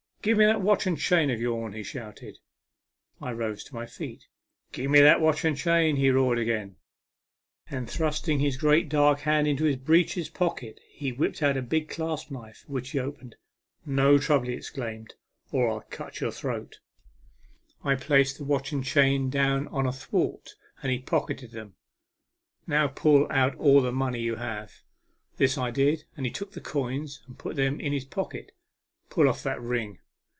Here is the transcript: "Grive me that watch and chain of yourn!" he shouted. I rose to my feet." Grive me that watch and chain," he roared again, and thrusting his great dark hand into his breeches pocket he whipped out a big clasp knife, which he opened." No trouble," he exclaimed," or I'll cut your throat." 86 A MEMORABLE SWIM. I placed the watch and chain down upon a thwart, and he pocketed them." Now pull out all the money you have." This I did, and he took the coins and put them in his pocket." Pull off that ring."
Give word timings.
"Grive 0.21 0.37
me 0.37 0.45
that 0.45 0.61
watch 0.61 0.85
and 0.85 0.99
chain 0.99 1.31
of 1.31 1.41
yourn!" 1.41 1.73
he 1.73 1.81
shouted. 1.81 2.37
I 3.19 3.31
rose 3.31 3.63
to 3.63 3.73
my 3.73 3.87
feet." 3.87 4.27
Grive 4.71 4.91
me 4.91 5.01
that 5.01 5.19
watch 5.19 5.43
and 5.43 5.57
chain," 5.57 5.95
he 5.95 6.11
roared 6.11 6.37
again, 6.37 6.75
and 7.71 7.89
thrusting 7.89 8.37
his 8.39 8.55
great 8.55 8.87
dark 8.87 9.21
hand 9.21 9.47
into 9.47 9.63
his 9.63 9.77
breeches 9.77 10.29
pocket 10.29 10.79
he 10.91 11.11
whipped 11.11 11.41
out 11.41 11.57
a 11.57 11.63
big 11.63 11.89
clasp 11.89 12.29
knife, 12.29 12.63
which 12.67 12.91
he 12.91 12.99
opened." 12.99 13.35
No 13.87 14.19
trouble," 14.19 14.45
he 14.45 14.53
exclaimed," 14.53 15.15
or 15.51 15.67
I'll 15.67 15.81
cut 15.89 16.21
your 16.21 16.29
throat." 16.31 16.77
86 16.77 16.77
A 16.77 16.79
MEMORABLE 16.83 17.71
SWIM. 17.71 17.91
I 17.91 17.95
placed 18.05 18.37
the 18.37 18.43
watch 18.43 18.71
and 18.71 18.83
chain 18.85 19.29
down 19.31 19.65
upon 19.65 19.87
a 19.87 19.91
thwart, 19.91 20.53
and 20.83 20.91
he 20.91 20.99
pocketed 20.99 21.49
them." 21.49 21.73
Now 22.67 22.87
pull 22.87 23.25
out 23.31 23.55
all 23.55 23.81
the 23.81 23.91
money 23.91 24.21
you 24.21 24.35
have." 24.35 24.83
This 25.37 25.57
I 25.57 25.71
did, 25.71 26.03
and 26.15 26.27
he 26.27 26.31
took 26.31 26.51
the 26.51 26.61
coins 26.61 27.23
and 27.25 27.39
put 27.39 27.55
them 27.55 27.79
in 27.79 27.91
his 27.91 28.05
pocket." 28.05 28.51
Pull 29.09 29.27
off 29.27 29.41
that 29.41 29.59
ring." 29.59 29.97